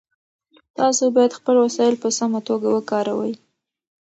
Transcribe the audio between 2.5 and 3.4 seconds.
وکاروئ.